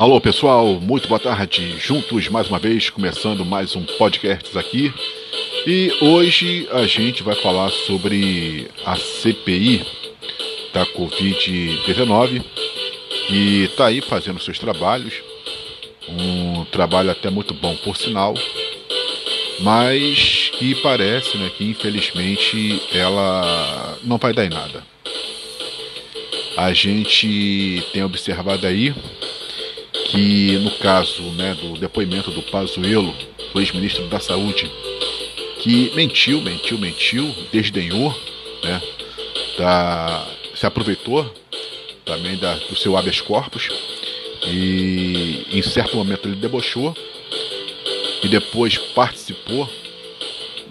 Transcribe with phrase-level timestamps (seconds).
[0.00, 1.76] Alô pessoal, muito boa tarde.
[1.78, 4.90] Juntos mais uma vez, começando mais um podcast aqui.
[5.66, 9.84] E hoje a gente vai falar sobre a CPI
[10.72, 12.42] da Covid-19,
[13.26, 15.12] que está aí fazendo seus trabalhos.
[16.08, 18.32] Um trabalho até muito bom, por sinal,
[19.60, 24.82] mas que parece né, que infelizmente ela não vai dar em nada.
[26.56, 28.94] A gente tem observado aí
[30.10, 33.14] que no caso né, do depoimento do Pazuello,
[33.54, 34.70] o ex-ministro da Saúde,
[35.60, 38.12] que mentiu, mentiu, mentiu, desdenhou,
[38.64, 38.82] né,
[39.56, 41.32] da, se aproveitou
[42.04, 43.68] também da, do seu habeas corpus
[44.46, 46.96] e em certo momento ele debochou
[48.22, 49.68] e depois participou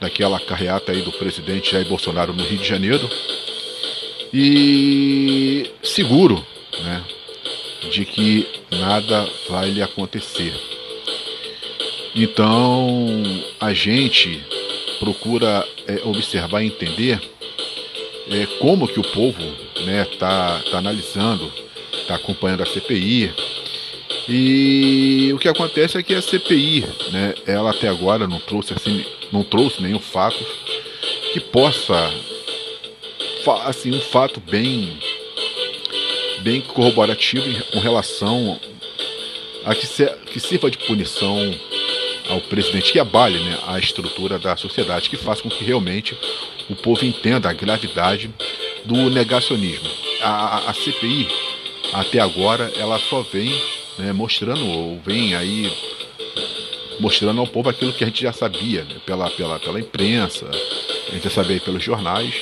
[0.00, 3.08] daquela carreata aí do presidente Jair Bolsonaro no Rio de Janeiro.
[4.32, 6.44] E seguro,
[6.82, 7.04] né,
[7.90, 10.54] de que nada vai lhe acontecer.
[12.14, 12.96] Então
[13.60, 14.42] a gente
[14.98, 17.20] procura é, observar e entender
[18.30, 21.50] é, como que o povo está né, tá, tá analisando,
[21.92, 23.32] está acompanhando a CPI.
[24.28, 29.04] E o que acontece é que a CPI, né, ela até agora não trouxe assim,
[29.32, 30.44] não trouxe nenhum fato
[31.32, 32.12] que possa
[33.64, 34.98] assim um fato bem
[36.48, 38.58] bem corroborativo com relação
[39.66, 41.36] a que, se, que sirva de punição
[42.26, 46.16] ao presidente, que abale né, a estrutura da sociedade, que faça com que realmente
[46.70, 48.30] o povo entenda a gravidade
[48.82, 49.90] do negacionismo.
[50.22, 51.28] A, a, CPI,
[51.92, 53.54] até agora, ela só vem
[53.98, 55.70] né, mostrando, ou vem aí
[56.98, 60.48] mostrando ao povo aquilo que a gente já sabia né, pela, pela, pela imprensa,
[61.08, 62.34] a gente já sabia pelos jornais.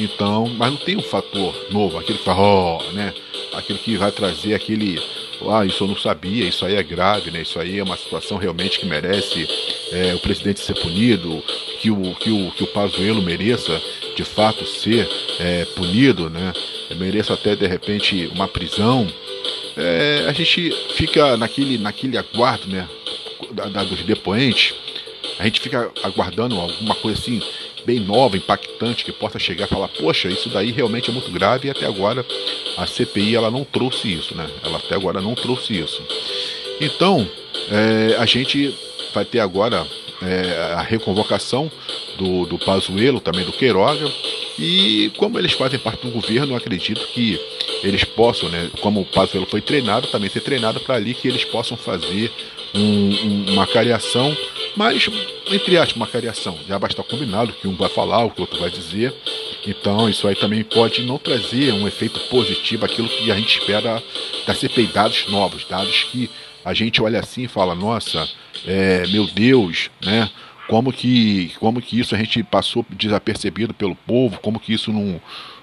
[0.00, 3.12] Então, mas não tem um fator novo, aquele que fala, oh, né?
[3.52, 4.98] Aquele que vai trazer aquele.
[5.50, 7.42] Ah, isso eu não sabia, isso aí é grave, né?
[7.42, 9.46] Isso aí é uma situação realmente que merece
[9.92, 11.42] é, o presidente ser punido,
[11.80, 13.80] que o, que o, que o mereça
[14.16, 15.08] de fato ser
[15.38, 16.52] é, punido, né?
[16.96, 19.06] Mereça até de repente uma prisão.
[19.76, 22.88] É, a gente fica naquele, naquele aguardo, né?
[23.52, 24.74] Da, da, dos depoentes,
[25.38, 27.42] a gente fica aguardando alguma coisa assim
[27.84, 31.68] bem nova, impactante, que possa chegar e falar, poxa, isso daí realmente é muito grave
[31.68, 32.24] e até agora
[32.76, 34.48] a CPI ela não trouxe isso, né?
[34.62, 36.02] Ela até agora não trouxe isso.
[36.80, 37.28] Então,
[37.70, 38.74] é, a gente
[39.12, 39.86] vai ter agora
[40.22, 41.70] é, a reconvocação
[42.16, 44.10] do, do Pazuello, também do Queiroga,
[44.58, 47.40] e como eles fazem parte do governo, acredito que
[47.82, 51.44] eles possam, né, como o Pazuello foi treinado, também ser treinado para ali que eles
[51.44, 52.30] possam fazer
[52.74, 54.36] um, uma cariação
[54.76, 55.08] mas,
[55.50, 56.58] entre aspas, uma cariação.
[56.66, 59.14] Já basta combinado que um vai falar, o que o outro vai dizer.
[59.66, 64.02] Então, isso aí também pode não trazer um efeito positivo, aquilo que a gente espera
[64.46, 66.30] da CPI, dados novos, dados que
[66.64, 68.28] a gente olha assim e fala, nossa,
[68.66, 70.30] é, meu Deus, né?
[70.68, 75.20] Como que, como que isso a gente passou desapercebido pelo povo, como que isso não,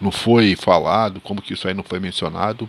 [0.00, 2.68] não foi falado, como que isso aí não foi mencionado.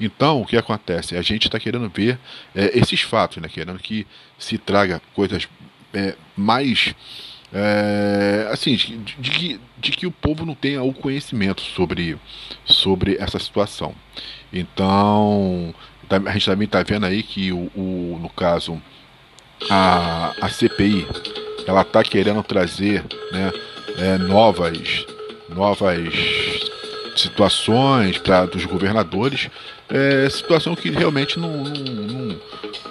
[0.00, 1.16] Então, o que acontece?
[1.16, 2.18] A gente está querendo ver
[2.54, 3.48] é, esses fatos, né?
[3.48, 4.06] querendo que
[4.38, 5.48] se traga coisas
[5.92, 6.94] é, mais
[7.52, 12.18] é, assim de, de, que, de que o povo não tenha o conhecimento sobre,
[12.64, 13.94] sobre essa situação.
[14.52, 15.74] Então
[16.08, 18.80] tá, a gente também está vendo aí que o, o, no caso
[19.70, 21.06] a, a CPI
[21.66, 23.52] ela está querendo trazer né,
[23.98, 25.06] é, novas
[25.48, 26.12] novas
[27.16, 29.50] situações para dos governadores
[29.88, 32.40] é, situação que realmente não, não, não,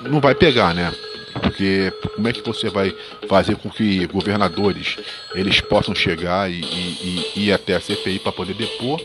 [0.09, 0.93] não vai pegar né
[1.39, 2.93] porque como é que você vai
[3.27, 4.97] fazer com que governadores
[5.33, 9.01] eles possam chegar e, e, e ir até a CPI para poder depor?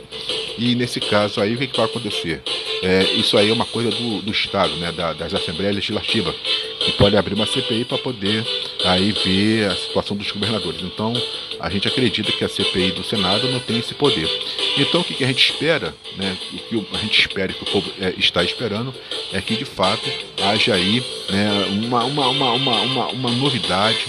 [0.59, 2.42] E nesse caso aí, o que, que vai acontecer?
[2.82, 6.34] É, isso aí é uma coisa do, do Estado, né, da, das Assembleias Legislativas,
[6.81, 8.44] que pode abrir uma CPI para poder
[8.84, 10.81] aí ver a situação dos governadores.
[10.82, 11.12] Então,
[11.60, 14.28] a gente acredita que a CPI do Senado não tem esse poder.
[14.76, 16.37] Então, o que, a gente espera, né,
[16.72, 18.92] o que a gente espera, que o povo é, está esperando,
[19.32, 20.10] é que de fato
[20.42, 24.06] haja aí né, uma, uma, uma, uma, uma, uma novidade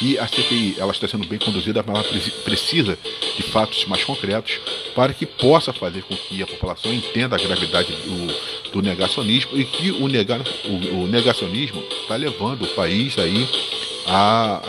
[0.00, 2.98] e a CPI ela está sendo bem conduzida, mas ela precisa
[3.36, 4.58] de fatos mais concretos
[4.94, 9.64] para que possa fazer com que a população entenda a gravidade do, do negacionismo e
[9.64, 13.48] que o, nega, o, o negacionismo está levando o país aí
[14.06, 14.60] a,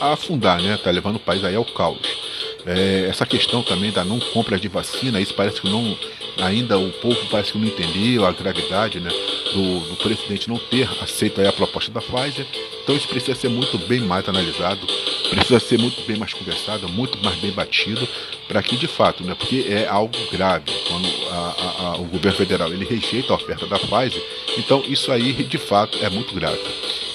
[0.00, 0.74] a, a afundar, né?
[0.74, 2.28] Está levando o país aí ao caos.
[2.66, 5.96] É, essa questão também da não compra de vacina, isso parece que não
[6.40, 9.10] ainda o povo parece que não entendeu a gravidade né,
[9.52, 12.46] do, do presidente não ter aceito a proposta da Pfizer.
[12.82, 14.86] Então isso precisa ser muito bem mais analisado,
[15.30, 18.08] precisa ser muito bem mais conversado, muito mais bem batido,
[18.46, 22.38] para que de fato, né, porque é algo grave quando a, a, a, o governo
[22.38, 24.22] federal ele rejeita a oferta da Pfizer,
[24.56, 26.60] então isso aí de fato é muito grave.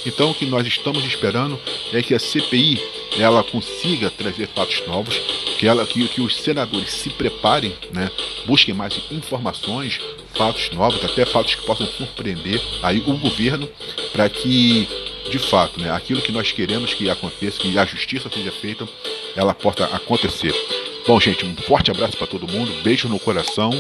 [0.06, 1.60] Então o que nós estamos esperando
[1.94, 2.82] é que a CPI
[3.18, 5.16] ela consiga trazer fatos novos,
[5.58, 8.10] que, ela, que, que os senadores se preparem, né,
[8.46, 10.00] busquem mais informações,
[10.34, 13.70] fatos novos, até fatos que possam surpreender aí o governo,
[14.12, 14.88] para que
[15.30, 18.88] de fato, né, aquilo que nós queremos que aconteça, que a justiça seja feita,
[19.36, 20.54] ela possa acontecer.
[21.06, 23.72] Bom, gente, um forte abraço para todo mundo, beijo no coração.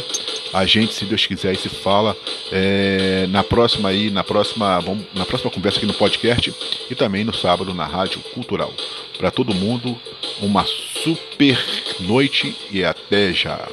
[0.52, 2.18] A gente, se Deus quiser, se fala
[2.52, 6.54] é, na próxima aí, na próxima, vamos, na próxima conversa aqui no podcast
[6.90, 8.74] e também no sábado na Rádio Cultural.
[9.18, 9.98] Para todo mundo,
[10.42, 11.58] uma super
[12.02, 13.70] noite e até já.